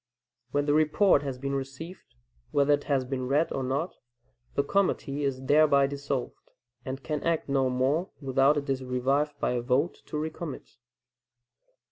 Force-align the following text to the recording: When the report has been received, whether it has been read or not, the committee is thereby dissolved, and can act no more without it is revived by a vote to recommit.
When 0.49 0.65
the 0.65 0.73
report 0.73 1.21
has 1.21 1.37
been 1.37 1.53
received, 1.53 2.15
whether 2.49 2.73
it 2.73 2.85
has 2.85 3.05
been 3.05 3.27
read 3.27 3.53
or 3.53 3.61
not, 3.61 3.97
the 4.55 4.63
committee 4.63 5.23
is 5.23 5.43
thereby 5.43 5.85
dissolved, 5.85 6.49
and 6.83 7.03
can 7.03 7.21
act 7.23 7.47
no 7.47 7.69
more 7.69 8.09
without 8.19 8.57
it 8.57 8.67
is 8.67 8.83
revived 8.83 9.39
by 9.39 9.51
a 9.51 9.61
vote 9.61 10.01
to 10.07 10.17
recommit. 10.17 10.77